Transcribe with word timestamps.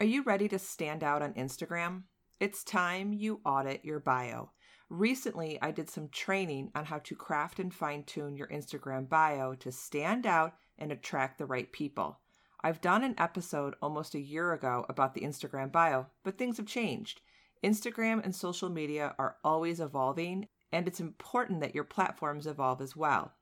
Are 0.00 0.06
you 0.06 0.22
ready 0.22 0.48
to 0.48 0.58
stand 0.58 1.04
out 1.04 1.20
on 1.20 1.34
Instagram? 1.34 2.04
It's 2.40 2.64
time 2.64 3.12
you 3.12 3.42
audit 3.44 3.84
your 3.84 4.00
bio. 4.00 4.50
Recently, 4.88 5.58
I 5.60 5.72
did 5.72 5.90
some 5.90 6.08
training 6.08 6.70
on 6.74 6.86
how 6.86 7.00
to 7.00 7.14
craft 7.14 7.58
and 7.58 7.72
fine 7.72 8.04
tune 8.04 8.34
your 8.34 8.46
Instagram 8.46 9.10
bio 9.10 9.52
to 9.56 9.70
stand 9.70 10.24
out 10.24 10.54
and 10.78 10.90
attract 10.90 11.36
the 11.36 11.44
right 11.44 11.70
people. 11.70 12.18
I've 12.64 12.80
done 12.80 13.04
an 13.04 13.14
episode 13.18 13.74
almost 13.82 14.14
a 14.14 14.20
year 14.20 14.54
ago 14.54 14.86
about 14.88 15.12
the 15.12 15.20
Instagram 15.20 15.70
bio, 15.70 16.06
but 16.24 16.38
things 16.38 16.56
have 16.56 16.66
changed. 16.66 17.20
Instagram 17.62 18.24
and 18.24 18.34
social 18.34 18.70
media 18.70 19.14
are 19.18 19.36
always 19.44 19.80
evolving, 19.80 20.48
and 20.72 20.88
it's 20.88 21.00
important 21.00 21.60
that 21.60 21.74
your 21.74 21.84
platforms 21.84 22.46
evolve 22.46 22.80
as 22.80 22.96
well. 22.96 23.34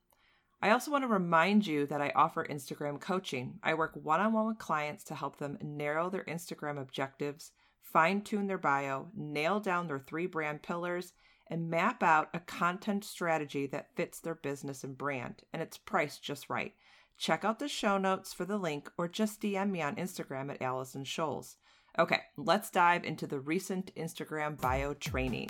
I 0.61 0.71
also 0.71 0.91
want 0.91 1.03
to 1.03 1.07
remind 1.07 1.65
you 1.65 1.85
that 1.87 2.01
I 2.01 2.11
offer 2.15 2.45
Instagram 2.45 2.99
coaching. 2.99 3.59
I 3.63 3.75
work 3.75 3.93
one 3.95 4.19
on 4.19 4.33
one 4.33 4.47
with 4.47 4.57
clients 4.57 5.05
to 5.05 5.15
help 5.15 5.37
them 5.37 5.57
narrow 5.61 6.09
their 6.09 6.25
Instagram 6.25 6.79
objectives, 6.81 7.51
fine 7.81 8.21
tune 8.21 8.47
their 8.47 8.57
bio, 8.57 9.07
nail 9.15 9.61
down 9.61 9.87
their 9.87 9.99
three 9.99 10.27
brand 10.27 10.61
pillars, 10.61 11.13
and 11.47 11.69
map 11.69 12.03
out 12.03 12.29
a 12.33 12.39
content 12.39 13.05
strategy 13.05 13.67
that 13.67 13.95
fits 13.95 14.19
their 14.19 14.35
business 14.35 14.83
and 14.83 14.97
brand, 14.97 15.43
and 15.53 15.61
it's 15.61 15.77
priced 15.77 16.23
just 16.23 16.49
right. 16.49 16.73
Check 17.17 17.43
out 17.43 17.59
the 17.59 17.67
show 17.67 17.97
notes 17.97 18.33
for 18.33 18.45
the 18.45 18.57
link 18.57 18.91
or 18.97 19.07
just 19.07 19.41
DM 19.41 19.71
me 19.71 19.81
on 19.81 19.95
Instagram 19.95 20.51
at 20.51 20.61
Allison 20.61 21.03
Scholes. 21.03 21.55
Okay, 21.97 22.21
let's 22.37 22.69
dive 22.69 23.03
into 23.03 23.27
the 23.27 23.39
recent 23.39 23.93
Instagram 23.95 24.59
bio 24.59 24.93
training. 24.93 25.49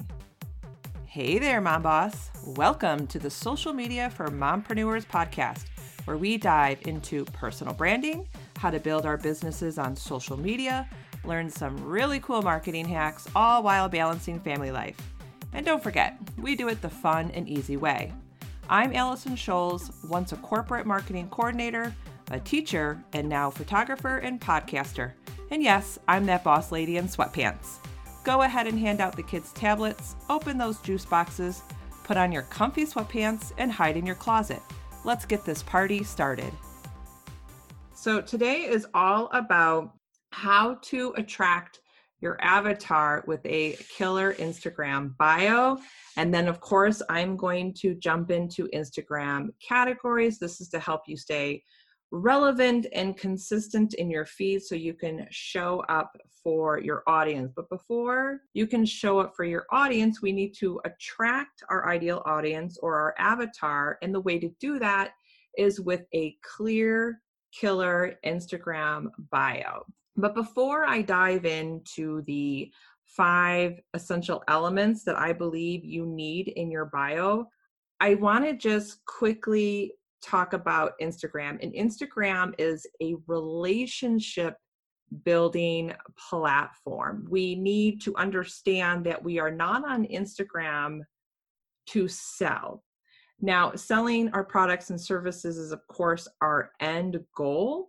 Hey 1.11 1.39
there, 1.39 1.59
Mom 1.59 1.81
Boss. 1.81 2.29
Welcome 2.45 3.07
to 3.07 3.17
the 3.17 3.31
Social 3.31 3.73
Media 3.73 4.11
for 4.11 4.27
Mompreneurs 4.27 5.07
podcast, 5.07 5.65
where 6.05 6.17
we 6.17 6.37
dive 6.37 6.85
into 6.85 7.25
personal 7.25 7.73
branding, 7.73 8.27
how 8.59 8.69
to 8.69 8.79
build 8.79 9.07
our 9.07 9.17
businesses 9.17 9.79
on 9.79 9.95
social 9.95 10.37
media, 10.37 10.87
learn 11.23 11.49
some 11.49 11.83
really 11.83 12.19
cool 12.19 12.43
marketing 12.43 12.87
hacks, 12.87 13.27
all 13.35 13.63
while 13.63 13.89
balancing 13.89 14.39
family 14.39 14.69
life. 14.69 14.97
And 15.51 15.65
don't 15.65 15.81
forget, 15.81 16.15
we 16.37 16.55
do 16.55 16.67
it 16.67 16.79
the 16.79 16.91
fun 16.91 17.31
and 17.31 17.49
easy 17.49 17.75
way. 17.75 18.13
I'm 18.69 18.93
Allison 18.93 19.35
Scholes, 19.35 19.89
once 20.07 20.31
a 20.31 20.37
corporate 20.37 20.85
marketing 20.85 21.29
coordinator, 21.29 21.91
a 22.29 22.39
teacher, 22.39 23.03
and 23.13 23.27
now 23.27 23.49
photographer 23.49 24.17
and 24.17 24.39
podcaster. 24.39 25.13
And 25.49 25.63
yes, 25.63 25.97
I'm 26.07 26.27
that 26.27 26.43
boss 26.43 26.71
lady 26.71 26.97
in 26.97 27.07
sweatpants 27.07 27.79
go 28.29 28.43
ahead 28.43 28.67
and 28.67 28.77
hand 28.77 29.01
out 29.01 29.15
the 29.15 29.23
kids 29.23 29.51
tablets, 29.53 30.15
open 30.29 30.55
those 30.55 30.77
juice 30.81 31.03
boxes, 31.03 31.63
put 32.03 32.15
on 32.15 32.31
your 32.31 32.43
comfy 32.43 32.85
sweatpants, 32.85 33.53
and 33.57 33.71
hide 33.71 33.97
in 33.97 34.05
your 34.05 34.13
closet. 34.13 34.61
Let's 35.03 35.25
get 35.25 35.45
this 35.45 35.63
party 35.63 36.03
started. 36.03 36.53
So, 37.95 38.21
today 38.21 38.65
is 38.65 38.85
all 38.93 39.31
about 39.33 39.93
how 40.29 40.77
to 40.83 41.11
attract 41.17 41.79
your 42.21 42.37
avatar 42.39 43.23
with 43.25 43.43
a 43.45 43.75
killer 43.97 44.35
Instagram 44.35 45.17
bio. 45.17 45.79
And 46.15 46.31
then, 46.31 46.47
of 46.47 46.61
course, 46.61 47.01
I'm 47.09 47.35
going 47.35 47.73
to 47.79 47.95
jump 47.95 48.29
into 48.29 48.69
Instagram 48.75 49.47
categories. 49.67 50.37
This 50.37 50.61
is 50.61 50.69
to 50.69 50.79
help 50.79 51.01
you 51.07 51.17
stay 51.17 51.63
relevant 52.11 52.87
and 52.93 53.17
consistent 53.17 53.93
in 53.95 54.09
your 54.09 54.25
feed 54.25 54.63
so 54.63 54.75
you 54.75 54.93
can 54.93 55.27
show 55.29 55.83
up 55.89 56.17
for 56.43 56.79
your 56.79 57.03
audience. 57.07 57.51
But 57.55 57.69
before 57.69 58.41
you 58.53 58.65
can 58.65 58.85
show 58.85 59.19
up 59.19 59.35
for 59.35 59.43
your 59.43 59.65
audience, 59.71 60.21
we 60.21 60.31
need 60.31 60.53
to 60.59 60.79
attract 60.85 61.63
our 61.69 61.89
ideal 61.89 62.23
audience 62.25 62.77
or 62.81 62.95
our 62.95 63.15
avatar. 63.19 63.97
And 64.01 64.13
the 64.13 64.21
way 64.21 64.39
to 64.39 64.49
do 64.59 64.79
that 64.79 65.11
is 65.57 65.79
with 65.79 66.05
a 66.13 66.35
clear, 66.41 67.21
killer 67.51 68.15
Instagram 68.25 69.07
bio. 69.31 69.85
But 70.15 70.35
before 70.35 70.85
I 70.85 71.01
dive 71.01 71.45
into 71.45 72.21
the 72.23 72.71
five 73.05 73.79
essential 73.93 74.43
elements 74.47 75.03
that 75.03 75.17
I 75.17 75.33
believe 75.33 75.83
you 75.83 76.05
need 76.05 76.49
in 76.49 76.71
your 76.71 76.85
bio, 76.85 77.47
I 77.99 78.15
want 78.15 78.45
to 78.45 78.53
just 78.53 79.03
quickly 79.05 79.93
talk 80.21 80.53
about 80.53 80.93
Instagram. 81.01 81.61
And 81.61 81.73
Instagram 81.73 82.53
is 82.57 82.85
a 83.01 83.15
relationship 83.27 84.55
building 85.23 85.93
platform. 86.17 87.25
We 87.29 87.55
need 87.55 88.01
to 88.01 88.15
understand 88.15 89.05
that 89.05 89.23
we 89.23 89.39
are 89.39 89.51
not 89.51 89.83
on 89.87 90.05
Instagram 90.05 91.01
to 91.87 92.07
sell. 92.07 92.83
Now, 93.41 93.73
selling 93.75 94.29
our 94.33 94.43
products 94.43 94.89
and 94.89 94.99
services 94.99 95.57
is, 95.57 95.71
of 95.71 95.85
course, 95.87 96.27
our 96.41 96.71
end 96.81 97.19
goal, 97.35 97.87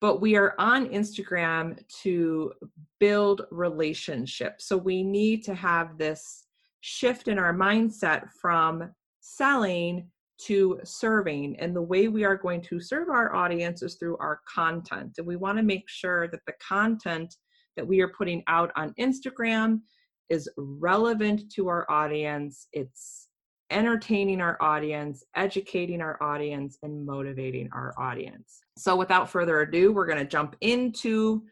but 0.00 0.20
we 0.20 0.36
are 0.36 0.54
on 0.58 0.88
Instagram 0.88 1.78
to 2.02 2.52
build 2.98 3.42
relationships. 3.50 4.66
So 4.66 4.76
we 4.76 5.02
need 5.02 5.44
to 5.44 5.54
have 5.54 5.98
this 5.98 6.44
shift 6.80 7.28
in 7.28 7.38
our 7.38 7.54
mindset 7.54 8.28
from 8.40 8.90
selling 9.20 10.10
to 10.46 10.78
serving. 10.84 11.56
And 11.58 11.74
the 11.74 11.82
way 11.82 12.08
we 12.08 12.24
are 12.24 12.36
going 12.36 12.62
to 12.62 12.80
serve 12.80 13.08
our 13.08 13.34
audience 13.34 13.82
is 13.82 13.96
through 13.96 14.16
our 14.18 14.40
content. 14.52 15.14
And 15.18 15.26
we 15.26 15.36
want 15.36 15.58
to 15.58 15.64
make 15.64 15.88
sure 15.88 16.28
that 16.28 16.40
the 16.46 16.54
content 16.66 17.34
that 17.76 17.86
we 17.86 18.00
are 18.00 18.08
putting 18.08 18.42
out 18.48 18.72
on 18.76 18.94
Instagram 18.98 19.80
is 20.28 20.48
relevant 20.56 21.50
to 21.54 21.68
our 21.68 21.90
audience. 21.90 22.68
It's 22.72 23.28
entertaining 23.70 24.40
our 24.40 24.56
audience, 24.60 25.24
educating 25.36 26.00
our 26.00 26.22
audience, 26.22 26.78
and 26.82 27.04
motivating 27.04 27.68
our 27.72 27.94
audience. 27.98 28.60
So, 28.76 28.96
without 28.96 29.30
further 29.30 29.60
ado, 29.60 29.92
we're 29.92 30.06
going 30.06 30.18
to 30.18 30.24
jump 30.24 30.56
into 30.60 31.42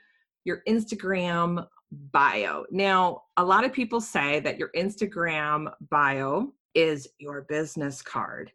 your 0.44 0.62
Instagram 0.68 1.66
bio. 2.12 2.64
Now, 2.70 3.22
a 3.36 3.44
lot 3.44 3.64
of 3.64 3.72
people 3.72 4.00
say 4.00 4.40
that 4.40 4.58
your 4.58 4.70
Instagram 4.76 5.72
bio 5.90 6.52
is 6.76 7.08
your 7.18 7.42
business 7.48 8.02
card 8.02 8.52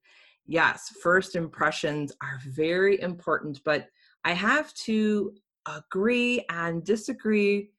yes, 0.51 0.89
first 1.01 1.35
impressions 1.35 2.11
are 2.21 2.39
very 2.45 2.99
important, 3.01 3.61
but 3.63 3.87
I 4.23 4.33
have 4.33 4.73
to 4.85 5.33
agree 5.67 6.45
and 6.49 6.83
disagree 6.83 7.71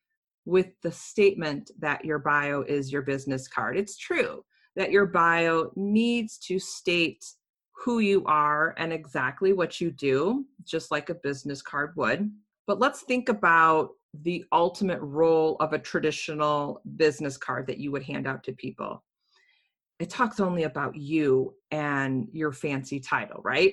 with 0.44 0.68
the 0.82 0.90
statement 0.90 1.70
that 1.78 2.04
your 2.04 2.18
bio 2.18 2.62
is 2.62 2.90
your 2.90 3.02
business 3.02 3.46
card. 3.46 3.76
It's 3.76 3.96
true 3.96 4.44
that 4.74 4.90
your 4.90 5.06
bio 5.06 5.70
needs 5.76 6.38
to 6.38 6.58
state 6.58 7.24
who 7.84 7.98
you 7.98 8.24
are 8.24 8.74
and 8.78 8.92
exactly 8.92 9.52
what 9.52 9.80
you 9.80 9.90
do, 9.90 10.46
just 10.64 10.90
like 10.90 11.10
a 11.10 11.14
business 11.14 11.60
card 11.60 11.92
would. 11.96 12.30
But 12.66 12.80
let's 12.80 13.02
think 13.02 13.28
about 13.28 13.90
the 14.22 14.44
ultimate 14.52 15.00
role 15.00 15.56
of 15.60 15.72
a 15.72 15.78
traditional 15.78 16.80
business 16.96 17.36
card 17.36 17.66
that 17.66 17.78
you 17.78 17.92
would 17.92 18.02
hand 18.02 18.26
out 18.26 18.42
to 18.44 18.52
people 18.52 19.02
it 20.02 20.10
talks 20.10 20.40
only 20.40 20.64
about 20.64 20.96
you 20.96 21.54
and 21.70 22.26
your 22.32 22.50
fancy 22.50 22.98
title, 22.98 23.40
right? 23.44 23.72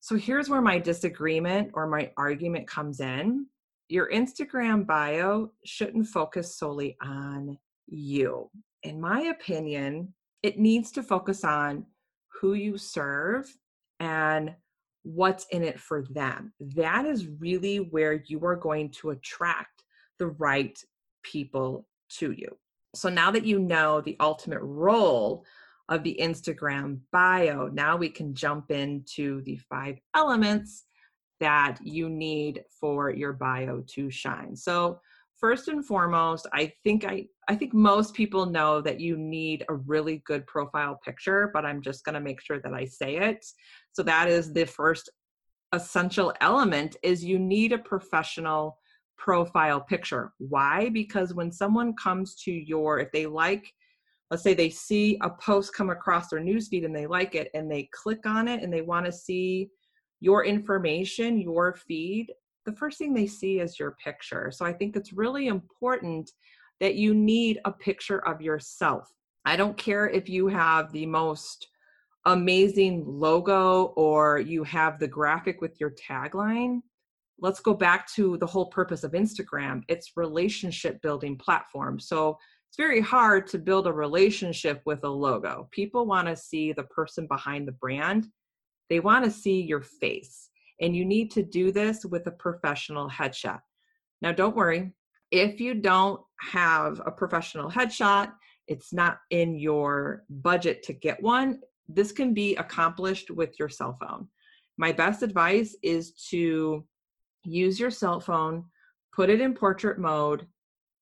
So 0.00 0.16
here's 0.16 0.48
where 0.48 0.62
my 0.62 0.78
disagreement 0.78 1.72
or 1.74 1.86
my 1.86 2.10
argument 2.16 2.66
comes 2.66 3.00
in. 3.00 3.46
Your 3.88 4.10
Instagram 4.10 4.86
bio 4.86 5.52
shouldn't 5.62 6.06
focus 6.06 6.56
solely 6.56 6.96
on 7.02 7.58
you. 7.86 8.48
In 8.82 8.98
my 8.98 9.24
opinion, 9.24 10.14
it 10.42 10.58
needs 10.58 10.90
to 10.92 11.02
focus 11.02 11.44
on 11.44 11.84
who 12.40 12.54
you 12.54 12.78
serve 12.78 13.46
and 14.00 14.54
what's 15.02 15.44
in 15.50 15.62
it 15.62 15.78
for 15.78 16.02
them. 16.10 16.54
That 16.60 17.04
is 17.04 17.28
really 17.40 17.76
where 17.76 18.24
you 18.26 18.42
are 18.46 18.56
going 18.56 18.90
to 19.02 19.10
attract 19.10 19.84
the 20.18 20.28
right 20.28 20.78
people 21.22 21.86
to 22.20 22.32
you. 22.32 22.56
So 22.96 23.08
now 23.08 23.30
that 23.30 23.44
you 23.44 23.58
know 23.58 24.00
the 24.00 24.16
ultimate 24.20 24.62
role 24.62 25.44
of 25.88 26.02
the 26.02 26.18
Instagram 26.20 27.00
bio, 27.12 27.68
now 27.68 27.96
we 27.96 28.08
can 28.08 28.34
jump 28.34 28.70
into 28.70 29.42
the 29.42 29.56
five 29.68 29.98
elements 30.14 30.84
that 31.40 31.78
you 31.82 32.08
need 32.08 32.64
for 32.80 33.10
your 33.10 33.32
bio 33.32 33.82
to 33.86 34.10
shine. 34.10 34.56
So 34.56 35.00
first 35.38 35.68
and 35.68 35.84
foremost, 35.84 36.46
I 36.52 36.72
think 36.82 37.04
I 37.04 37.26
I 37.48 37.54
think 37.54 37.74
most 37.74 38.14
people 38.14 38.46
know 38.46 38.80
that 38.80 39.00
you 39.00 39.16
need 39.16 39.64
a 39.68 39.74
really 39.74 40.22
good 40.26 40.46
profile 40.46 40.98
picture, 41.04 41.50
but 41.52 41.64
I'm 41.64 41.82
just 41.82 42.04
going 42.04 42.14
to 42.14 42.20
make 42.20 42.40
sure 42.40 42.60
that 42.60 42.74
I 42.74 42.86
say 42.86 43.16
it. 43.16 43.46
So 43.92 44.02
that 44.02 44.28
is 44.28 44.52
the 44.52 44.64
first 44.64 45.10
essential 45.72 46.32
element 46.40 46.96
is 47.02 47.24
you 47.24 47.38
need 47.38 47.72
a 47.72 47.78
professional 47.78 48.78
profile 49.16 49.80
picture. 49.80 50.32
Why? 50.38 50.88
Because 50.90 51.34
when 51.34 51.50
someone 51.52 51.94
comes 51.94 52.34
to 52.42 52.52
your, 52.52 52.98
if 52.98 53.10
they 53.12 53.26
like, 53.26 53.72
let's 54.30 54.42
say 54.42 54.54
they 54.54 54.70
see 54.70 55.18
a 55.22 55.30
post 55.30 55.74
come 55.74 55.90
across 55.90 56.28
their 56.28 56.40
newsfeed 56.40 56.84
and 56.84 56.94
they 56.94 57.06
like 57.06 57.34
it 57.34 57.50
and 57.54 57.70
they 57.70 57.88
click 57.92 58.26
on 58.26 58.48
it 58.48 58.62
and 58.62 58.72
they 58.72 58.82
want 58.82 59.06
to 59.06 59.12
see 59.12 59.68
your 60.20 60.44
information, 60.44 61.40
your 61.40 61.74
feed, 61.74 62.32
the 62.64 62.72
first 62.72 62.98
thing 62.98 63.14
they 63.14 63.26
see 63.26 63.60
is 63.60 63.78
your 63.78 63.96
picture. 64.02 64.50
So 64.52 64.64
I 64.64 64.72
think 64.72 64.96
it's 64.96 65.12
really 65.12 65.46
important 65.46 66.30
that 66.80 66.96
you 66.96 67.14
need 67.14 67.60
a 67.64 67.72
picture 67.72 68.26
of 68.26 68.40
yourself. 68.40 69.10
I 69.44 69.56
don't 69.56 69.76
care 69.76 70.08
if 70.08 70.28
you 70.28 70.48
have 70.48 70.92
the 70.92 71.06
most 71.06 71.68
amazing 72.24 73.04
logo 73.06 73.94
or 73.96 74.40
you 74.40 74.64
have 74.64 74.98
the 74.98 75.06
graphic 75.06 75.60
with 75.60 75.78
your 75.80 75.92
tagline 75.92 76.80
let's 77.38 77.60
go 77.60 77.74
back 77.74 78.10
to 78.14 78.36
the 78.38 78.46
whole 78.46 78.66
purpose 78.66 79.04
of 79.04 79.12
Instagram. 79.12 79.82
It's 79.88 80.16
relationship 80.16 81.00
building 81.02 81.36
platform. 81.36 82.00
So 82.00 82.38
it's 82.68 82.76
very 82.76 83.00
hard 83.00 83.46
to 83.48 83.58
build 83.58 83.86
a 83.86 83.92
relationship 83.92 84.82
with 84.86 85.04
a 85.04 85.08
logo. 85.08 85.68
People 85.70 86.06
want 86.06 86.28
to 86.28 86.36
see 86.36 86.72
the 86.72 86.84
person 86.84 87.26
behind 87.26 87.68
the 87.68 87.72
brand. 87.72 88.28
They 88.88 89.00
want 89.00 89.24
to 89.24 89.30
see 89.30 89.60
your 89.60 89.82
face. 89.82 90.50
And 90.80 90.94
you 90.94 91.04
need 91.04 91.30
to 91.32 91.42
do 91.42 91.72
this 91.72 92.04
with 92.04 92.26
a 92.26 92.32
professional 92.32 93.08
headshot. 93.08 93.60
Now, 94.22 94.32
don't 94.32 94.56
worry, 94.56 94.92
if 95.30 95.60
you 95.60 95.74
don't 95.74 96.20
have 96.40 97.00
a 97.04 97.10
professional 97.10 97.70
headshot, 97.70 98.32
it's 98.68 98.92
not 98.92 99.18
in 99.30 99.58
your 99.58 100.24
budget 100.28 100.82
to 100.84 100.92
get 100.92 101.22
one, 101.22 101.60
this 101.88 102.12
can 102.12 102.34
be 102.34 102.56
accomplished 102.56 103.30
with 103.30 103.58
your 103.58 103.68
cell 103.68 103.96
phone. 104.00 104.28
My 104.76 104.92
best 104.92 105.22
advice 105.22 105.76
is 105.82 106.12
to 106.30 106.84
use 107.46 107.78
your 107.80 107.90
cell 107.90 108.20
phone, 108.20 108.64
put 109.14 109.30
it 109.30 109.40
in 109.40 109.54
portrait 109.54 109.98
mode, 109.98 110.46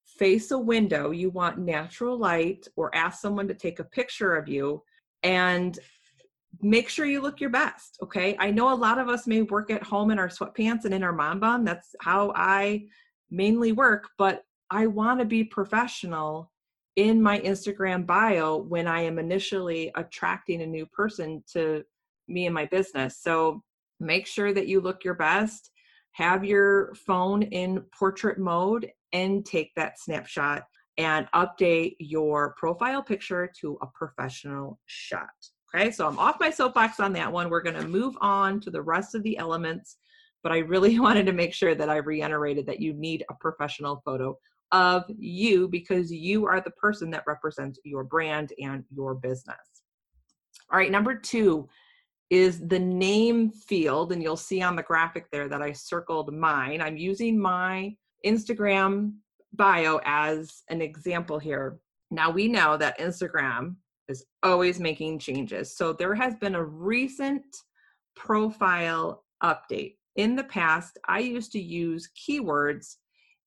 face 0.05 0.51
a 0.51 0.59
window. 0.59 1.11
You 1.11 1.31
want 1.31 1.59
natural 1.59 2.17
light, 2.19 2.69
or 2.77 2.95
ask 2.95 3.21
someone 3.21 3.49
to 3.49 3.55
take 3.55 3.81
a 3.81 3.85
picture 3.85 4.37
of 4.37 4.49
you 4.49 4.83
and 5.23 5.79
make 6.63 6.89
sure 6.89 7.07
you 7.07 7.21
look 7.21 7.41
your 7.41 7.51
best. 7.51 7.99
Okay. 8.03 8.37
I 8.39 8.51
know 8.51 8.73
a 8.73 8.77
lot 8.77 8.99
of 8.99 9.09
us 9.09 9.27
may 9.27 9.43
work 9.43 9.71
at 9.71 9.83
home 9.83 10.11
in 10.11 10.19
our 10.19 10.29
sweatpants 10.29 10.85
and 10.85 10.95
in 10.95 11.03
our 11.03 11.13
mom 11.13 11.41
bun. 11.41 11.65
That's 11.65 11.95
how 12.01 12.33
I 12.37 12.87
mainly 13.31 13.73
work, 13.73 14.11
but 14.19 14.45
I 14.71 14.87
want 14.87 15.19
to 15.21 15.25
be 15.25 15.45
professional 15.45 16.53
in 16.97 17.21
my 17.21 17.41
Instagram 17.41 18.07
bio 18.07 18.57
when 18.57 18.87
I 18.87 19.01
am 19.01 19.19
initially 19.19 19.91
attracting 19.97 20.63
a 20.63 20.67
new 20.67 20.87
person 20.87 21.43
to 21.53 21.85
me 22.29 22.47
and 22.47 22.55
my 22.55 22.67
business. 22.67 23.19
So 23.21 23.63
make 23.99 24.27
sure 24.27 24.53
that 24.53 24.69
you 24.69 24.81
look 24.81 25.05
your 25.05 25.15
best, 25.15 25.71
have 26.15 26.45
your 26.45 26.95
phone 26.95 27.43
in 27.43 27.85
portrait 27.97 28.39
mode, 28.39 28.91
and 29.15 29.47
take 29.47 29.73
that 29.77 29.99
snapshot 29.99 30.65
and 30.99 31.27
update 31.35 31.97
your 31.99 32.55
profile 32.59 33.03
picture 33.03 33.51
to 33.61 33.79
a 33.81 33.87
professional 33.95 34.79
shot. 34.87 35.29
Okay, 35.75 35.91
so 35.91 36.07
I'm 36.07 36.19
off 36.19 36.37
my 36.39 36.51
soapbox 36.51 37.01
on 37.01 37.13
that 37.15 37.33
one. 37.33 37.49
We're 37.49 37.63
going 37.63 37.81
to 37.81 37.89
move 37.89 38.17
on 38.21 38.61
to 38.61 38.71
the 38.71 38.83
rest 38.83 39.15
of 39.15 39.23
the 39.23 39.39
elements, 39.39 39.97
but 40.43 40.53
I 40.53 40.59
really 40.59 40.99
wanted 41.01 41.27
to 41.27 41.33
make 41.33 41.55
sure 41.55 41.75
that 41.75 41.89
I 41.89 41.97
reiterated 41.97 42.67
that 42.67 42.81
you 42.81 42.93
need 42.93 43.25
a 43.31 43.35
professional 43.35 44.03
photo 44.05 44.37
of 44.73 45.05
you 45.09 45.69
because 45.69 46.13
you 46.13 46.47
are 46.47 46.61
the 46.61 46.71
person 46.73 47.11
that 47.11 47.25
represents 47.27 47.79
your 47.85 48.05
brand 48.05 48.53
and 48.59 48.85
your 48.93 49.15
business. 49.15 49.57
All 50.73 50.79
right, 50.79 50.91
number 50.91 51.15
two 51.15 51.69
is 52.31 52.67
the 52.67 52.79
name 52.79 53.51
field, 53.51 54.13
and 54.13 54.23
you'll 54.23 54.37
see 54.37 54.63
on 54.63 54.77
the 54.77 54.83
graphic 54.83 55.31
there 55.31 55.49
that 55.49 55.63
I 55.63 55.73
circled 55.73 56.33
mine. 56.33 56.81
I'm 56.81 56.97
using 56.97 57.39
my 57.39 57.95
Instagram 58.25 59.15
bio 59.53 60.01
as 60.05 60.63
an 60.69 60.81
example 60.81 61.39
here. 61.39 61.79
Now 62.11 62.31
we 62.31 62.49
know 62.49 62.77
that 62.77 62.99
Instagram 62.99 63.77
is 64.09 64.25
always 64.43 64.81
making 64.81 65.19
changes. 65.19 65.77
So 65.77 65.93
there 65.93 66.15
has 66.15 66.35
been 66.37 66.55
a 66.55 66.65
recent 66.65 67.45
profile 68.17 69.25
update. 69.43 69.97
In 70.17 70.37
the 70.37 70.45
past, 70.45 70.99
I 71.09 71.21
used 71.21 71.53
to 71.53 71.61
use 71.61 72.11
keywords 72.17 72.97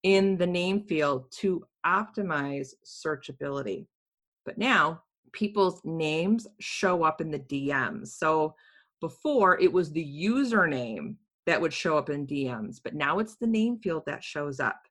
in 0.03 0.37
the 0.37 0.47
name 0.47 0.81
field 0.81 1.31
to 1.39 1.65
optimize 1.85 2.69
searchability. 2.85 3.87
But 4.45 4.57
now 4.57 5.03
people's 5.31 5.81
names 5.83 6.47
show 6.59 7.03
up 7.03 7.21
in 7.21 7.31
the 7.31 7.39
DMs. 7.39 8.09
So 8.09 8.55
before 9.01 9.59
it 9.59 9.71
was 9.71 9.91
the 9.91 10.05
username 10.05 11.15
that 11.45 11.61
would 11.61 11.73
show 11.73 11.97
up 11.97 12.09
in 12.09 12.27
DMs, 12.27 12.79
but 12.83 12.95
now 12.95 13.19
it's 13.19 13.35
the 13.35 13.47
name 13.47 13.79
field 13.79 14.03
that 14.05 14.23
shows 14.23 14.59
up. 14.59 14.81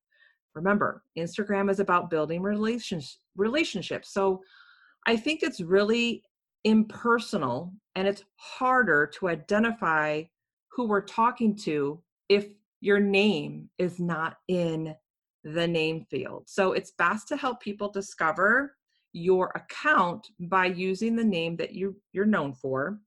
Remember, 0.54 1.02
Instagram 1.18 1.70
is 1.70 1.80
about 1.80 2.08
building 2.08 2.42
relations, 2.42 3.18
relationships. 3.36 4.12
So 4.12 4.42
I 5.06 5.16
think 5.16 5.42
it's 5.42 5.60
really 5.60 6.22
impersonal 6.64 7.72
and 7.94 8.08
it's 8.08 8.24
harder 8.36 9.06
to 9.06 9.28
identify 9.28 10.22
who 10.68 10.86
we're 10.88 11.02
talking 11.02 11.54
to 11.56 12.02
if 12.28 12.48
your 12.80 13.00
name 13.00 13.68
is 13.78 13.98
not 13.98 14.38
in 14.48 14.94
the 15.44 15.66
name 15.66 16.06
field. 16.10 16.44
So 16.46 16.72
it's 16.72 16.92
best 16.92 17.28
to 17.28 17.36
help 17.36 17.60
people 17.60 17.90
discover 17.90 18.76
your 19.16 19.50
account 19.54 20.28
by 20.38 20.66
using 20.66 21.16
the 21.16 21.24
name 21.24 21.56
that 21.56 21.72
you 21.72 21.96
you're 22.12 22.26
known 22.26 22.52
for. 22.52 22.98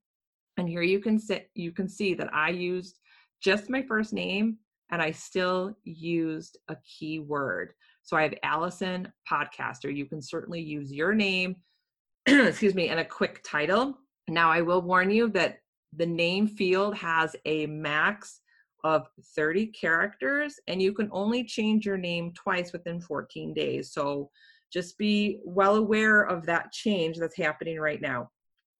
And 0.57 0.67
here 0.67 0.81
you 0.81 0.99
can 0.99 1.19
sit 1.19 1.51
you 1.53 1.71
can 1.71 1.87
see 1.87 2.15
that 2.15 2.33
I 2.33 2.49
used 2.49 2.99
just 3.41 3.69
my 3.69 3.83
first 3.83 4.11
name 4.11 4.57
and 4.91 5.03
I 5.03 5.11
still 5.11 5.77
used 5.83 6.57
a 6.67 6.75
keyword. 6.77 7.73
So 8.01 8.17
I 8.17 8.23
have 8.23 8.33
Allison 8.41 9.13
Podcaster. 9.31 9.95
You 9.95 10.07
can 10.07 10.19
certainly 10.19 10.59
use 10.59 10.91
your 10.91 11.13
name, 11.13 11.57
excuse 12.25 12.73
me, 12.73 12.89
and 12.89 12.99
a 12.99 13.05
quick 13.05 13.41
title. 13.45 13.95
Now 14.27 14.51
I 14.51 14.61
will 14.61 14.81
warn 14.81 15.11
you 15.11 15.29
that 15.29 15.59
the 15.95 16.07
name 16.07 16.47
field 16.47 16.95
has 16.95 17.35
a 17.45 17.67
max 17.67 18.41
of 18.83 19.05
30 19.35 19.67
characters 19.67 20.59
and 20.67 20.81
you 20.81 20.91
can 20.91 21.09
only 21.11 21.43
change 21.43 21.85
your 21.85 21.97
name 21.97 22.33
twice 22.33 22.73
within 22.73 22.99
14 22.99 23.53
days. 23.53 23.91
So 23.91 24.31
just 24.71 24.97
be 24.97 25.39
well 25.43 25.75
aware 25.75 26.21
of 26.21 26.45
that 26.45 26.71
change 26.71 27.17
that's 27.17 27.37
happening 27.37 27.79
right 27.79 28.01
now. 28.01 28.29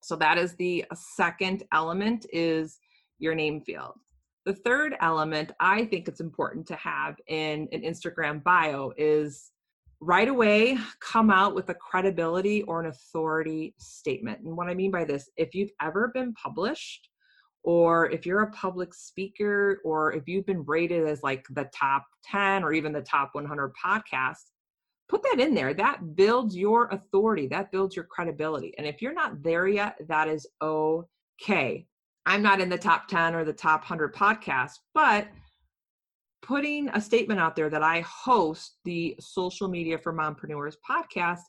So 0.02 0.16
that 0.18 0.38
is 0.38 0.56
the 0.56 0.86
second 0.94 1.64
element 1.74 2.26
is 2.32 2.80
your 3.18 3.36
name 3.36 3.62
field. 3.62 3.94
The 4.46 4.54
third 4.54 4.96
element 5.02 5.52
I 5.60 5.86
think 5.86 6.08
it's 6.08 6.22
important 6.22 6.66
to 6.68 6.76
have 6.76 7.16
in 7.28 7.68
an 7.72 7.82
Instagram 7.82 8.44
bio 8.44 8.94
is 8.98 9.52
right 10.02 10.30
away 10.30 10.78
come 11.02 11.30
out 11.30 11.54
with 11.54 11.70
a 11.70 11.74
credibility 11.74 12.62
or 12.64 12.80
an 12.80 12.88
authority 12.88 13.76
statement. 13.78 14.40
And 14.42 14.56
what 14.56 14.70
I 14.70 14.74
mean 14.74 14.92
by 14.92 15.04
this, 15.04 15.30
if 15.36 15.54
you've 15.54 15.72
ever 15.82 16.10
been 16.14 16.34
published 16.34 17.10
or 17.64 18.10
if 18.10 18.26
you're 18.26 18.44
a 18.44 18.52
public 18.52 18.94
speaker 18.94 19.82
or 19.84 20.14
if 20.14 20.28
you've 20.28 20.46
been 20.46 20.64
rated 20.64 21.06
as 21.06 21.22
like 21.22 21.46
the 21.50 21.70
top 21.78 22.06
10 22.24 22.64
or 22.64 22.72
even 22.72 22.94
the 22.94 23.02
top 23.02 23.32
100 23.34 23.74
podcasts 23.86 24.52
put 25.10 25.24
that 25.24 25.40
in 25.40 25.54
there 25.54 25.74
that 25.74 26.16
builds 26.16 26.56
your 26.56 26.88
authority 26.88 27.48
that 27.48 27.72
builds 27.72 27.96
your 27.96 28.06
credibility 28.06 28.74
and 28.78 28.88
if 28.88 29.02
you're 29.02 29.14
not 29.14 29.42
there 29.44 29.68
yet 29.68 29.98
that 30.08 30.28
is 30.28 30.48
okay 30.62 31.86
i'm 32.26 32.42
not 32.42 32.62
in 32.62 32.70
the 32.70 32.78
top 32.78 33.08
10 33.08 33.36
or 33.36 33.44
the 33.44 33.52
top 33.52 33.82
100 33.82 34.14
podcasts 34.14 34.80
but 34.94 35.28
putting 36.42 36.88
a 36.90 37.02
statement 37.02 37.40
out 37.40 37.56
there 37.56 37.70
that 37.70 37.84
i 37.84 38.02
host 38.02 38.78
the 38.86 39.16
social 39.20 39.68
media 39.68 39.98
for 39.98 40.14
mompreneurs 40.14 40.76
podcast 40.90 41.42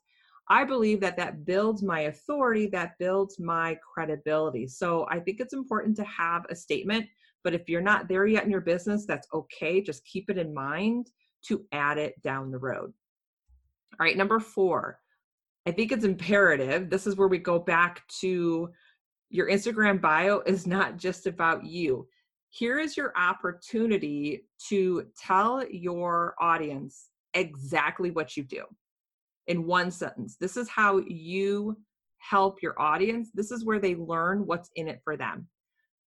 I 0.50 0.64
believe 0.64 1.00
that 1.00 1.16
that 1.16 1.44
builds 1.44 1.80
my 1.80 2.00
authority, 2.00 2.66
that 2.73 2.99
builds 2.99 3.38
my 3.38 3.78
credibility. 3.94 4.66
So 4.66 5.06
I 5.08 5.20
think 5.20 5.38
it's 5.38 5.54
important 5.54 5.96
to 5.99 6.04
have 6.04 6.44
a 6.50 6.56
statement, 6.56 7.06
but 7.44 7.54
if 7.54 7.68
you're 7.68 7.80
not 7.80 8.08
there 8.08 8.26
yet 8.26 8.44
in 8.44 8.50
your 8.50 8.61
business, 8.61 9.06
that's 9.06 9.28
okay. 9.32 9.80
Just 9.80 10.04
keep 10.04 10.28
it 10.28 10.38
in 10.38 10.52
mind 10.52 11.06
to 11.46 11.64
add 11.70 11.99
it 11.99 12.20
down 12.23 12.50
the 12.50 12.58
road. 12.58 12.92
All 13.99 14.04
right, 14.04 14.16
number 14.16 14.40
four, 14.40 14.99
I 15.66 15.73
think 15.73 15.92
it's 15.92 16.04
imperative. 16.04 16.88
This 16.90 17.06
is 17.06 17.16
where 17.16 17.28
we 17.28 17.38
go 17.38 17.59
back 17.59 18.06
to 18.20 18.70
your 19.28 19.49
Instagram 19.49 20.00
bio 20.00 20.40
is 20.47 20.66
not 20.66 20.97
just 20.97 21.26
about 21.26 21.64
you. 21.64 22.09
Here 22.50 22.78
is 22.80 22.97
your 22.97 23.12
opportunity 23.16 24.47
to 24.68 25.06
tell 25.16 25.64
your 25.70 26.35
audience 26.40 27.11
exactly 27.35 28.11
what 28.11 28.37
you 28.37 28.42
do 28.42 28.64
in 29.47 29.66
one 29.66 29.90
sentence. 29.90 30.37
This 30.40 30.56
is 30.56 30.68
how 30.68 30.99
you 31.06 31.76
help 32.18 32.62
your 32.62 32.80
audience. 32.80 33.30
This 33.32 33.50
is 33.50 33.64
where 33.64 33.78
they 33.78 33.94
learn 33.94 34.47
what's 34.47 34.70
in 34.75 34.88
it 34.88 35.00
for 35.04 35.16
them. 35.16 35.47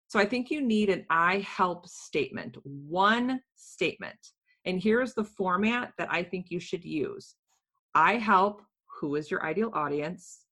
So 0.08 0.20
I 0.20 0.26
think 0.26 0.52
you 0.52 0.62
need 0.62 0.90
an 0.90 1.06
I 1.10 1.40
help 1.40 1.88
statement, 1.88 2.58
one 2.64 3.40
statement. 3.56 4.20
And 4.66 4.82
here's 4.82 5.14
the 5.14 5.24
format 5.24 5.94
that 5.98 6.12
I 6.12 6.24
think 6.24 6.48
you 6.50 6.60
should 6.60 6.84
use 6.84 7.36
I 7.96 8.16
help 8.16 8.62
who 9.00 9.16
is 9.16 9.30
your 9.30 9.46
ideal 9.46 9.72
audience, 9.74 10.46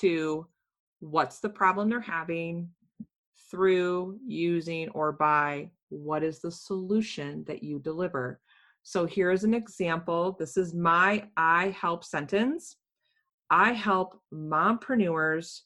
to 0.00 0.46
what's 1.00 1.40
the 1.40 1.48
problem 1.48 1.88
they're 1.88 2.00
having, 2.00 2.70
through 3.50 4.18
using 4.26 4.88
or 4.90 5.12
by 5.12 5.70
what 5.88 6.22
is 6.22 6.40
the 6.40 6.50
solution 6.50 7.44
that 7.46 7.62
you 7.62 7.78
deliver. 7.78 8.40
So 8.82 9.06
here's 9.06 9.44
an 9.44 9.54
example. 9.54 10.36
This 10.38 10.56
is 10.56 10.74
my 10.74 11.24
I 11.36 11.68
help 11.68 12.04
sentence. 12.04 12.76
I 13.50 13.72
help 13.72 14.20
mompreneurs 14.32 15.60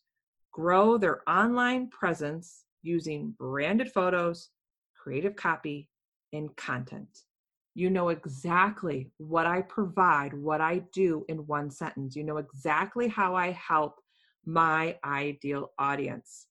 grow 0.53 0.99
their 0.99 1.29
online 1.29 1.89
presence 1.89 2.65
using 2.83 3.35
branded 3.39 3.91
photos, 3.91 4.51
creative 4.97 5.35
copy, 5.35 5.89
and 6.33 6.55
content. 6.57 7.09
You 7.75 7.89
know 7.89 8.11
exactly 8.11 9.11
what 9.17 9.47
I 9.47 9.63
provide, 9.63 10.35
what 10.35 10.61
I 10.61 10.83
do 10.93 11.25
in 11.29 11.47
one 11.47 11.71
sentence. 11.71 12.15
You 12.15 12.25
know 12.25 12.37
exactly 12.37 13.09
how 13.09 13.35
I 13.35 13.53
help 13.53 14.01
my 14.45 14.97
ideal 15.05 15.73
audience. 15.79 16.49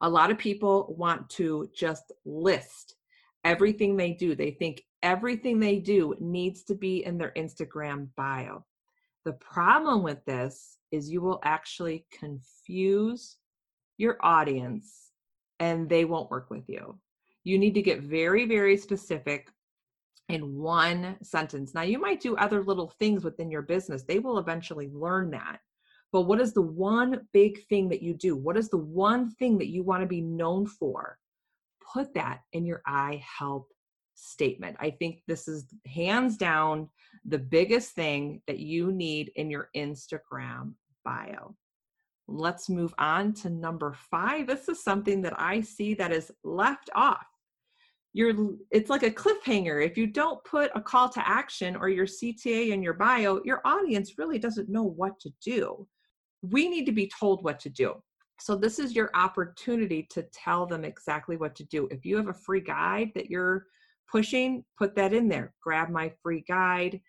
A 0.00 0.08
lot 0.08 0.30
of 0.30 0.38
people 0.38 0.94
want 0.98 1.28
to 1.30 1.68
just 1.76 2.12
list 2.24 2.96
everything 3.44 3.96
they 3.96 4.12
do. 4.12 4.34
They 4.34 4.52
think 4.52 4.82
everything 5.02 5.60
they 5.60 5.78
do 5.78 6.14
needs 6.18 6.62
to 6.64 6.74
be 6.74 7.04
in 7.04 7.18
their 7.18 7.32
Instagram 7.36 8.08
bio. 8.16 8.64
The 9.24 9.34
problem 9.34 10.02
with 10.02 10.24
this 10.24 10.78
is 10.90 11.10
you 11.10 11.20
will 11.20 11.40
actually 11.44 12.06
confuse 12.10 13.36
your 13.96 14.16
audience 14.20 15.10
and 15.60 15.88
they 15.88 16.04
won't 16.04 16.30
work 16.30 16.50
with 16.50 16.68
you. 16.68 16.98
You 17.44 17.58
need 17.58 17.74
to 17.74 17.82
get 17.82 18.02
very, 18.02 18.46
very 18.46 18.76
specific 18.76 19.48
in 20.28 20.56
one 20.56 21.16
sentence. 21.22 21.74
Now, 21.74 21.82
you 21.82 21.98
might 21.98 22.20
do 22.20 22.36
other 22.36 22.62
little 22.62 22.92
things 22.98 23.24
within 23.24 23.50
your 23.50 23.62
business, 23.62 24.04
they 24.04 24.18
will 24.18 24.38
eventually 24.38 24.88
learn 24.92 25.30
that. 25.32 25.58
But 26.12 26.22
what 26.22 26.40
is 26.40 26.52
the 26.52 26.62
one 26.62 27.26
big 27.32 27.64
thing 27.66 27.88
that 27.88 28.02
you 28.02 28.14
do? 28.14 28.36
What 28.36 28.56
is 28.56 28.68
the 28.68 28.78
one 28.78 29.30
thing 29.32 29.58
that 29.58 29.68
you 29.68 29.82
want 29.82 30.02
to 30.02 30.06
be 30.06 30.20
known 30.20 30.66
for? 30.66 31.18
Put 31.92 32.14
that 32.14 32.40
in 32.52 32.64
your 32.64 32.82
I 32.86 33.22
help 33.38 33.68
statement. 34.14 34.76
I 34.78 34.90
think 34.90 35.22
this 35.26 35.48
is 35.48 35.66
hands 35.86 36.36
down 36.36 36.88
the 37.24 37.38
biggest 37.38 37.94
thing 37.94 38.42
that 38.46 38.58
you 38.58 38.92
need 38.92 39.32
in 39.34 39.50
your 39.50 39.70
Instagram 39.76 40.74
bio. 41.04 41.56
Let's 42.26 42.68
move 42.68 42.94
on 42.96 43.34
to 43.34 43.50
number 43.50 43.92
five. 44.10 44.46
This 44.46 44.68
is 44.68 44.82
something 44.82 45.20
that 45.22 45.38
I 45.38 45.60
see 45.60 45.94
that 45.94 46.12
is 46.12 46.30
left 46.42 46.90
off. 46.94 47.26
You're, 48.14 48.32
it's 48.70 48.90
like 48.90 49.02
a 49.02 49.10
cliffhanger. 49.10 49.84
If 49.84 49.98
you 49.98 50.06
don't 50.06 50.42
put 50.44 50.70
a 50.74 50.80
call 50.80 51.08
to 51.10 51.28
action 51.28 51.74
or 51.74 51.88
your 51.88 52.06
CTA 52.06 52.70
in 52.70 52.82
your 52.82 52.94
bio, 52.94 53.42
your 53.44 53.60
audience 53.64 54.18
really 54.18 54.38
doesn't 54.38 54.68
know 54.68 54.84
what 54.84 55.18
to 55.20 55.30
do. 55.44 55.86
We 56.42 56.68
need 56.68 56.86
to 56.86 56.92
be 56.92 57.10
told 57.18 57.42
what 57.42 57.58
to 57.60 57.70
do. 57.70 57.94
So, 58.40 58.56
this 58.56 58.78
is 58.78 58.94
your 58.94 59.10
opportunity 59.14 60.06
to 60.10 60.22
tell 60.32 60.66
them 60.66 60.84
exactly 60.84 61.36
what 61.36 61.54
to 61.56 61.64
do. 61.64 61.88
If 61.90 62.04
you 62.04 62.16
have 62.16 62.28
a 62.28 62.34
free 62.34 62.60
guide 62.60 63.10
that 63.14 63.30
you're 63.30 63.66
pushing, 64.10 64.64
put 64.78 64.94
that 64.96 65.12
in 65.12 65.28
there. 65.28 65.54
Grab 65.62 65.88
my 65.88 66.12
free 66.22 66.44
guide, 66.46 67.00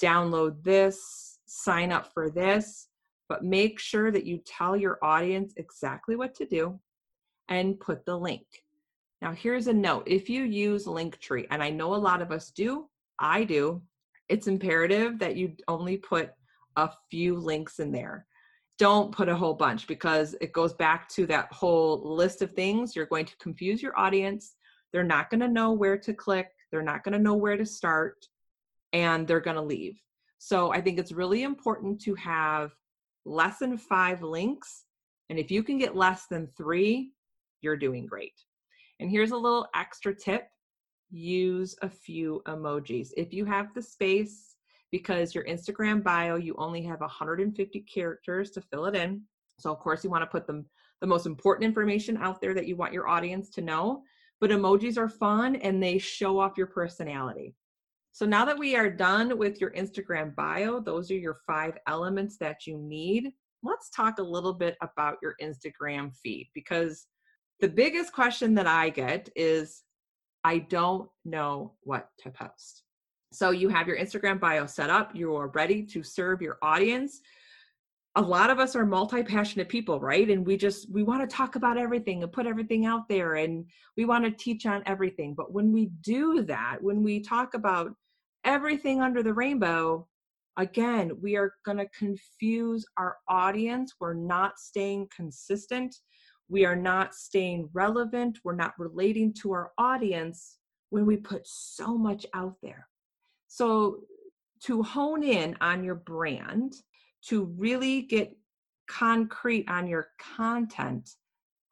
download 0.00 0.62
this, 0.62 1.40
sign 1.46 1.92
up 1.92 2.12
for 2.12 2.30
this, 2.30 2.88
but 3.28 3.44
make 3.44 3.78
sure 3.78 4.10
that 4.10 4.24
you 4.24 4.40
tell 4.46 4.76
your 4.76 4.98
audience 5.02 5.52
exactly 5.56 6.16
what 6.16 6.34
to 6.34 6.46
do 6.46 6.78
and 7.48 7.80
put 7.80 8.04
the 8.04 8.16
link. 8.16 8.46
Now, 9.20 9.32
here's 9.32 9.66
a 9.66 9.72
note 9.72 10.04
if 10.06 10.28
you 10.28 10.44
use 10.44 10.86
Linktree, 10.86 11.46
and 11.50 11.62
I 11.62 11.70
know 11.70 11.94
a 11.94 11.96
lot 11.96 12.22
of 12.22 12.30
us 12.30 12.50
do, 12.50 12.88
I 13.18 13.44
do, 13.44 13.82
it's 14.28 14.46
imperative 14.46 15.18
that 15.18 15.36
you 15.36 15.54
only 15.66 15.96
put 15.96 16.30
a 16.76 16.90
few 17.10 17.36
links 17.36 17.80
in 17.80 17.90
there. 17.90 18.26
Don't 18.78 19.10
put 19.10 19.28
a 19.28 19.36
whole 19.36 19.54
bunch 19.54 19.88
because 19.88 20.36
it 20.40 20.52
goes 20.52 20.72
back 20.74 21.08
to 21.10 21.26
that 21.26 21.52
whole 21.52 22.14
list 22.14 22.42
of 22.42 22.52
things. 22.52 22.94
You're 22.94 23.06
going 23.06 23.24
to 23.24 23.36
confuse 23.38 23.82
your 23.82 23.98
audience. 23.98 24.54
They're 24.92 25.02
not 25.02 25.30
going 25.30 25.40
to 25.40 25.48
know 25.48 25.72
where 25.72 25.98
to 25.98 26.14
click, 26.14 26.50
they're 26.70 26.82
not 26.82 27.02
going 27.02 27.14
to 27.14 27.18
know 27.18 27.34
where 27.34 27.56
to 27.56 27.66
start, 27.66 28.26
and 28.92 29.26
they're 29.26 29.40
going 29.40 29.56
to 29.56 29.62
leave. 29.62 30.00
So 30.38 30.72
I 30.72 30.80
think 30.80 30.98
it's 30.98 31.12
really 31.12 31.42
important 31.42 32.00
to 32.02 32.14
have 32.14 32.70
less 33.24 33.58
than 33.58 33.76
five 33.76 34.22
links. 34.22 34.84
And 35.28 35.38
if 35.38 35.50
you 35.50 35.62
can 35.62 35.78
get 35.78 35.96
less 35.96 36.26
than 36.26 36.46
three, 36.56 37.12
you're 37.60 37.76
doing 37.76 38.06
great. 38.06 38.34
And 39.00 39.10
here's 39.10 39.30
a 39.30 39.36
little 39.36 39.66
extra 39.74 40.14
tip 40.14 40.48
use 41.10 41.74
a 41.82 41.88
few 41.88 42.42
emojis. 42.46 43.08
If 43.16 43.32
you 43.32 43.44
have 43.46 43.72
the 43.74 43.82
space, 43.82 44.56
because 44.90 45.34
your 45.34 45.44
Instagram 45.44 46.02
bio, 46.02 46.36
you 46.36 46.54
only 46.58 46.82
have 46.82 47.00
150 47.00 47.80
characters 47.80 48.50
to 48.52 48.60
fill 48.60 48.86
it 48.86 48.94
in. 48.94 49.22
So, 49.58 49.70
of 49.70 49.78
course, 49.78 50.04
you 50.04 50.10
want 50.10 50.22
to 50.22 50.26
put 50.26 50.46
them 50.46 50.66
the 51.00 51.06
most 51.06 51.26
important 51.26 51.64
information 51.64 52.16
out 52.16 52.40
there 52.40 52.54
that 52.54 52.66
you 52.66 52.76
want 52.76 52.92
your 52.92 53.08
audience 53.08 53.50
to 53.50 53.60
know. 53.60 54.02
But 54.40 54.50
emojis 54.50 54.96
are 54.96 55.08
fun 55.08 55.56
and 55.56 55.82
they 55.82 55.98
show 55.98 56.38
off 56.38 56.56
your 56.56 56.68
personality. 56.68 57.54
So 58.12 58.26
now 58.26 58.44
that 58.44 58.58
we 58.58 58.74
are 58.74 58.90
done 58.90 59.38
with 59.38 59.60
your 59.60 59.70
Instagram 59.72 60.34
bio, 60.34 60.80
those 60.80 61.10
are 61.10 61.16
your 61.16 61.38
five 61.46 61.76
elements 61.86 62.36
that 62.38 62.66
you 62.66 62.78
need. 62.78 63.32
Let's 63.62 63.90
talk 63.90 64.18
a 64.18 64.22
little 64.22 64.54
bit 64.54 64.76
about 64.80 65.18
your 65.22 65.34
Instagram 65.42 66.14
feed 66.16 66.48
because 66.54 67.06
the 67.60 67.68
biggest 67.68 68.12
question 68.12 68.54
that 68.54 68.66
I 68.66 68.90
get 68.90 69.28
is 69.34 69.82
I 70.44 70.58
don't 70.58 71.08
know 71.24 71.72
what 71.82 72.08
to 72.20 72.30
post. 72.30 72.84
So 73.32 73.50
you 73.50 73.68
have 73.68 73.86
your 73.86 73.98
Instagram 73.98 74.40
bio 74.40 74.66
set 74.66 74.90
up, 74.90 75.14
you 75.14 75.34
are 75.36 75.48
ready 75.48 75.82
to 75.84 76.02
serve 76.02 76.40
your 76.40 76.58
audience. 76.62 77.20
A 78.16 78.22
lot 78.22 78.50
of 78.50 78.58
us 78.58 78.74
are 78.74 78.86
multi-passionate 78.86 79.68
people, 79.68 80.00
right? 80.00 80.28
And 80.30 80.46
we 80.46 80.56
just 80.56 80.90
we 80.90 81.02
want 81.02 81.28
to 81.28 81.36
talk 81.36 81.56
about 81.56 81.76
everything 81.76 82.22
and 82.22 82.32
put 82.32 82.46
everything 82.46 82.86
out 82.86 83.08
there 83.08 83.34
and 83.34 83.66
we 83.96 84.06
want 84.06 84.24
to 84.24 84.30
teach 84.30 84.64
on 84.64 84.82
everything. 84.86 85.34
But 85.34 85.52
when 85.52 85.72
we 85.72 85.90
do 86.00 86.42
that, 86.44 86.78
when 86.80 87.02
we 87.02 87.20
talk 87.20 87.54
about 87.54 87.92
everything 88.44 89.02
under 89.02 89.22
the 89.22 89.34
rainbow, 89.34 90.08
again, 90.56 91.12
we 91.20 91.36
are 91.36 91.52
going 91.64 91.78
to 91.78 91.88
confuse 91.96 92.84
our 92.96 93.18
audience. 93.28 93.94
We're 94.00 94.14
not 94.14 94.58
staying 94.58 95.08
consistent. 95.14 95.94
We 96.48 96.64
are 96.64 96.76
not 96.76 97.14
staying 97.14 97.68
relevant. 97.72 98.38
We're 98.42 98.54
not 98.54 98.74
relating 98.78 99.34
to 99.42 99.52
our 99.52 99.72
audience 99.78 100.58
when 100.90 101.04
we 101.04 101.16
put 101.16 101.46
so 101.46 101.98
much 101.98 102.24
out 102.34 102.56
there. 102.62 102.88
So, 103.48 104.00
to 104.64 104.82
hone 104.82 105.22
in 105.22 105.56
on 105.60 105.84
your 105.84 105.94
brand, 105.94 106.74
to 107.26 107.44
really 107.56 108.02
get 108.02 108.36
concrete 108.88 109.68
on 109.68 109.86
your 109.86 110.08
content, 110.18 111.10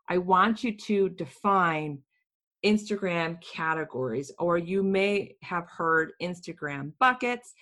I 0.09 0.19
want 0.19 0.63
you 0.63 0.77
to 0.77 1.09
define 1.09 1.99
Instagram 2.65 3.41
categories, 3.43 4.31
or 4.39 4.59
you 4.59 4.83
may 4.83 5.37
have 5.43 5.67
heard 5.69 6.13
Instagram 6.23 6.93
buckets. 6.99 7.55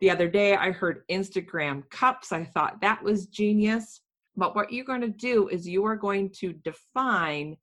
The 0.00 0.10
other 0.10 0.28
day, 0.28 0.56
I 0.56 0.70
heard 0.70 1.02
Instagram 1.10 1.88
cups. 1.90 2.32
I 2.32 2.44
thought 2.44 2.80
that 2.80 3.02
was 3.02 3.26
genius. 3.26 4.00
But 4.36 4.56
what 4.56 4.72
you're 4.72 4.84
going 4.84 5.00
to 5.00 5.08
do 5.08 5.48
is 5.48 5.66
you 5.66 5.84
are 5.84 5.96
going 5.96 6.30
to 6.40 6.52
define 6.52 7.56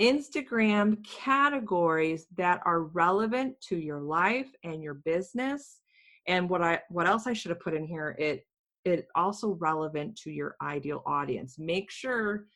Instagram 0.00 1.04
categories 1.04 2.26
that 2.36 2.60
are 2.64 2.82
relevant 2.82 3.60
to 3.68 3.76
your 3.76 4.00
life 4.00 4.50
and 4.64 4.82
your 4.82 4.94
business. 4.94 5.80
And 6.26 6.48
what 6.48 6.62
I 6.62 6.80
what 6.88 7.06
else 7.06 7.26
I 7.26 7.32
should 7.32 7.50
have 7.50 7.60
put 7.60 7.74
in 7.74 7.86
here, 7.86 8.16
it 8.18 8.44
it 8.84 9.06
also 9.14 9.56
relevant 9.60 10.16
to 10.16 10.30
your 10.30 10.56
ideal 10.62 11.02
audience. 11.06 11.56
Make 11.58 11.90
sure 11.90 12.46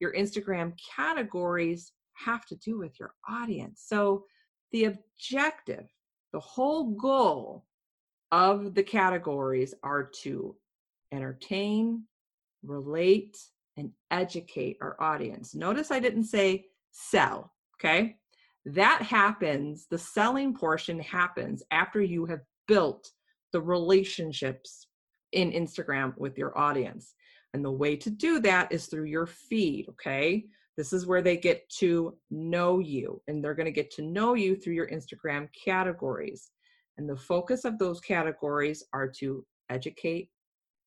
your 0.00 0.12
Instagram 0.12 0.72
categories 0.96 1.92
have 2.14 2.46
to 2.46 2.56
do 2.56 2.78
with 2.78 2.98
your 2.98 3.14
audience. 3.28 3.84
So, 3.86 4.24
the 4.72 4.84
objective, 4.84 5.86
the 6.32 6.40
whole 6.40 6.90
goal 6.90 7.64
of 8.32 8.74
the 8.74 8.82
categories 8.82 9.74
are 9.82 10.10
to 10.22 10.54
entertain, 11.12 12.04
relate, 12.64 13.36
and 13.76 13.90
educate 14.10 14.76
our 14.80 14.96
audience. 15.00 15.54
Notice 15.54 15.90
I 15.90 16.00
didn't 16.00 16.24
say 16.24 16.66
sell, 16.90 17.52
okay? 17.76 18.16
That 18.66 19.02
happens, 19.02 19.86
the 19.90 19.98
selling 19.98 20.54
portion 20.54 20.98
happens 21.00 21.62
after 21.70 22.02
you 22.02 22.26
have 22.26 22.40
built 22.66 23.10
the 23.52 23.60
relationships 23.60 24.88
in 25.32 25.52
Instagram 25.52 26.16
with 26.18 26.36
your 26.36 26.56
audience. 26.58 27.14
And 27.54 27.64
the 27.64 27.70
way 27.70 27.96
to 27.96 28.10
do 28.10 28.40
that 28.40 28.70
is 28.72 28.86
through 28.86 29.04
your 29.04 29.26
feed, 29.26 29.86
okay? 29.90 30.44
This 30.76 30.92
is 30.92 31.06
where 31.06 31.22
they 31.22 31.36
get 31.36 31.68
to 31.78 32.16
know 32.30 32.78
you, 32.78 33.22
and 33.26 33.42
they're 33.42 33.54
going 33.54 33.66
to 33.66 33.72
get 33.72 33.90
to 33.92 34.02
know 34.02 34.34
you 34.34 34.54
through 34.54 34.74
your 34.74 34.88
Instagram 34.88 35.48
categories. 35.64 36.50
And 36.98 37.08
the 37.08 37.16
focus 37.16 37.64
of 37.64 37.78
those 37.78 38.00
categories 38.00 38.84
are 38.92 39.08
to 39.18 39.46
educate, 39.70 40.30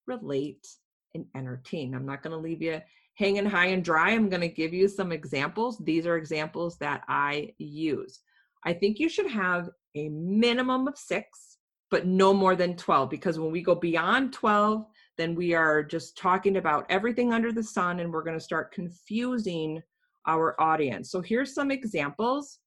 relate, 0.07 0.67
and 1.15 1.25
entertain. 1.35 1.93
I'm 1.93 2.05
not 2.05 2.23
going 2.23 2.31
to 2.31 2.37
leave 2.37 2.61
you 2.61 2.81
hanging 3.15 3.45
high 3.45 3.67
and 3.67 3.83
dry. 3.83 4.11
I'm 4.11 4.29
going 4.29 4.41
to 4.41 4.47
give 4.47 4.73
you 4.73 4.87
some 4.87 5.11
examples. 5.11 5.77
These 5.79 6.05
are 6.05 6.17
examples 6.17 6.77
that 6.77 7.03
I 7.07 7.53
use. 7.57 8.21
I 8.65 8.73
think 8.73 8.99
you 8.99 9.09
should 9.09 9.29
have 9.29 9.69
a 9.95 10.09
minimum 10.09 10.87
of 10.87 10.97
six, 10.97 11.57
but 11.89 12.05
no 12.05 12.33
more 12.33 12.55
than 12.55 12.75
12, 12.75 13.09
because 13.09 13.39
when 13.39 13.51
we 13.51 13.61
go 13.61 13.75
beyond 13.75 14.33
12, 14.33 14.85
then 15.17 15.35
we 15.35 15.53
are 15.53 15.83
just 15.83 16.17
talking 16.17 16.57
about 16.57 16.85
everything 16.89 17.33
under 17.33 17.51
the 17.51 17.63
sun 17.63 17.99
and 17.99 18.11
we're 18.11 18.23
going 18.23 18.37
to 18.37 18.43
start 18.43 18.71
confusing 18.71 19.81
our 20.27 20.59
audience. 20.61 21.11
So 21.11 21.21
here's 21.21 21.53
some 21.53 21.71
examples. 21.71 22.59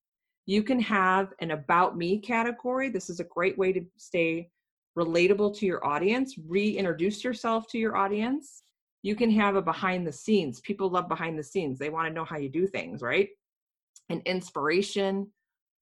You 0.46 0.62
can 0.62 0.78
have 0.80 1.32
an 1.40 1.52
about 1.52 1.96
me 1.96 2.18
category. 2.18 2.90
This 2.90 3.08
is 3.08 3.20
a 3.20 3.24
great 3.24 3.56
way 3.56 3.72
to 3.72 3.80
stay 3.96 4.50
relatable 4.96 5.56
to 5.58 5.66
your 5.66 5.84
audience, 5.86 6.36
reintroduce 6.46 7.24
yourself 7.24 7.66
to 7.68 7.78
your 7.78 7.96
audience. 7.96 8.62
You 9.02 9.16
can 9.16 9.30
have 9.32 9.56
a 9.56 9.62
behind 9.62 10.06
the 10.06 10.12
scenes. 10.12 10.60
People 10.60 10.88
love 10.88 11.08
behind 11.08 11.38
the 11.38 11.44
scenes. 11.44 11.78
They 11.78 11.90
want 11.90 12.08
to 12.08 12.14
know 12.14 12.24
how 12.24 12.38
you 12.38 12.48
do 12.48 12.66
things, 12.66 13.02
right? 13.02 13.28
And 14.08 14.22
inspiration, 14.24 15.30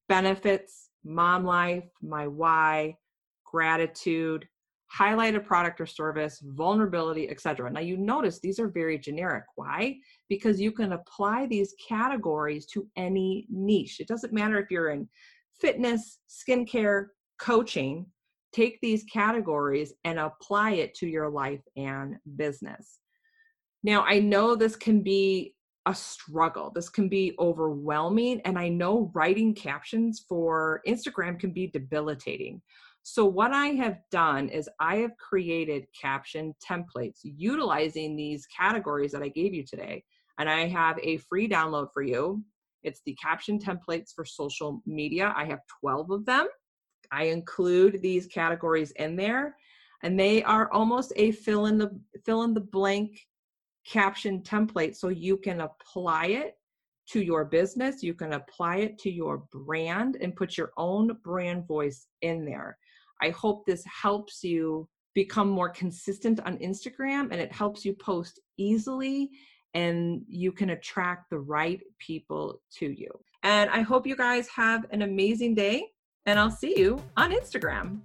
benefits, 0.09 0.91
mom 1.05 1.45
life, 1.45 1.85
my 2.01 2.27
why, 2.27 2.97
gratitude, 3.45 4.49
highlight 4.93 5.35
a 5.35 5.41
product 5.41 5.81
or 5.81 5.87
service, 5.87 6.43
vulnerability, 6.45 7.31
etc. 7.31 7.71
Now 7.71 7.81
you 7.81 7.97
notice 7.97 8.41
these 8.41 8.59
are 8.59 8.69
very 8.69 8.99
generic. 8.99 9.45
Why? 9.57 9.97
Because 10.29 10.61
you 10.61 10.71
can 10.71 10.93
apply 10.93 11.47
these 11.47 11.75
categories 11.89 12.67
to 12.67 12.87
any 12.97 13.47
niche. 13.49 14.01
It 14.01 14.09
doesn't 14.09 14.35
matter 14.35 14.59
if 14.59 14.71
you're 14.71 14.91
in 14.91 15.09
fitness, 15.59 16.19
skincare, 16.29 17.07
coaching, 17.39 18.07
take 18.53 18.79
these 18.81 19.05
categories 19.05 19.93
and 20.05 20.19
apply 20.19 20.73
it 20.73 20.95
to 20.95 21.07
your 21.07 21.29
life 21.29 21.63
and 21.77 22.17
business. 22.37 22.99
Now, 23.83 24.05
I 24.07 24.21
know 24.21 24.55
this 24.55 24.77
can 24.77 25.03
be 25.03 25.55
a 25.87 25.95
struggle. 25.95 26.71
This 26.75 26.89
can 26.89 27.09
be 27.09 27.35
overwhelming. 27.39 28.41
And 28.45 28.59
I 28.59 28.69
know 28.69 29.11
writing 29.15 29.55
captions 29.55 30.25
for 30.29 30.81
Instagram 30.87 31.39
can 31.39 31.51
be 31.51 31.67
debilitating. 31.67 32.63
So, 33.03 33.25
what 33.25 33.53
I 33.53 33.69
have 33.69 33.99
done 34.13 34.49
is 34.49 34.69
I 34.79 34.97
have 34.97 35.17
created 35.17 35.87
caption 36.01 36.55
templates 36.65 37.19
utilizing 37.25 38.15
these 38.15 38.47
categories 38.47 39.11
that 39.11 39.23
I 39.23 39.29
gave 39.29 39.53
you 39.53 39.65
today. 39.65 40.05
And 40.39 40.49
I 40.49 40.69
have 40.69 40.99
a 41.03 41.17
free 41.17 41.49
download 41.49 41.89
for 41.93 42.03
you. 42.03 42.45
It's 42.85 43.01
the 43.05 43.17
caption 43.21 43.59
templates 43.59 44.13
for 44.15 44.25
social 44.25 44.83
media. 44.87 45.33
I 45.37 45.45
have 45.47 45.61
12 45.81 46.11
of 46.11 46.25
them. 46.25 46.47
I 47.13 47.25
include 47.25 48.01
these 48.03 48.27
categories 48.27 48.91
in 48.93 49.15
there 49.17 49.57
and 50.03 50.19
they 50.19 50.43
are 50.43 50.73
almost 50.73 51.13
a 51.17 51.31
fill 51.31 51.67
in 51.67 51.79
the 51.79 51.91
fill 52.25 52.43
in 52.43 52.55
the 52.55 52.61
blank 52.61 53.21
caption 53.87 54.41
template 54.43 54.97
so 54.97 55.09
you 55.09 55.37
can 55.37 55.61
apply 55.61 56.27
it 56.27 56.55
to 57.11 57.21
your 57.21 57.45
business, 57.45 58.03
you 58.03 58.15
can 58.15 58.33
apply 58.35 58.77
it 58.77 58.99
to 58.99 59.11
your 59.11 59.45
brand 59.53 60.17
and 60.21 60.37
put 60.37 60.57
your 60.57 60.73
own 60.77 61.17
brand 61.25 61.67
voice 61.67 62.07
in 62.23 62.45
there. 62.45 62.79
I 63.21 63.31
hope 63.31 63.67
this 63.67 63.85
helps 63.85 64.43
you 64.43 64.89
become 65.15 65.49
more 65.49 65.69
consistent 65.69 66.41
on 66.41 66.57
Instagram 66.59 67.29
and 67.31 67.41
it 67.41 67.53
helps 67.53 67.85
you 67.85 67.95
post 67.95 68.41
easily 68.57 69.31
and 69.75 70.23
you 70.29 70.53
can 70.53 70.71
attract 70.71 71.29
the 71.31 71.39
right 71.39 71.81
people 71.99 72.61
to 72.79 72.87
you. 72.87 73.11
And 73.43 73.69
I 73.71 73.81
hope 73.81 74.07
you 74.07 74.17
guys 74.17 74.49
have 74.49 74.87
an 74.91 75.03
amazing 75.03 75.55
day 75.55 75.87
and 76.27 76.39
I'll 76.39 76.51
see 76.51 76.79
you 76.79 77.03
on 77.17 77.33
Instagram. 77.33 78.05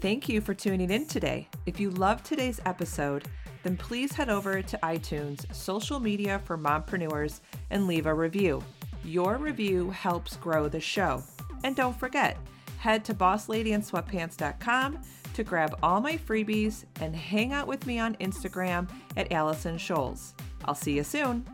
Thank 0.00 0.28
you 0.28 0.40
for 0.40 0.54
tuning 0.54 0.90
in 0.90 1.06
today. 1.06 1.48
If 1.64 1.80
you 1.80 1.90
loved 1.90 2.24
today's 2.24 2.60
episode, 2.66 3.24
then 3.62 3.76
please 3.76 4.12
head 4.12 4.28
over 4.28 4.62
to 4.62 4.78
iTunes, 4.82 5.52
social 5.54 5.98
media 5.98 6.40
for 6.44 6.56
mompreneurs, 6.58 7.40
and 7.70 7.86
leave 7.86 8.06
a 8.06 8.14
review. 8.14 8.62
Your 9.04 9.38
review 9.38 9.90
helps 9.90 10.36
grow 10.36 10.68
the 10.68 10.80
show. 10.80 11.22
And 11.64 11.74
don't 11.74 11.98
forget, 11.98 12.36
head 12.78 13.04
to 13.06 13.14
bossladyandsweatpants.com 13.14 14.98
to 15.34 15.44
grab 15.44 15.78
all 15.82 16.00
my 16.00 16.16
freebies 16.16 16.84
and 17.00 17.14
hang 17.14 17.52
out 17.52 17.66
with 17.66 17.86
me 17.86 17.98
on 17.98 18.14
Instagram 18.16 18.88
at 19.16 19.32
Allison 19.32 19.76
Scholes. 19.76 20.32
I'll 20.64 20.74
see 20.74 20.96
you 20.96 21.04
soon. 21.04 21.44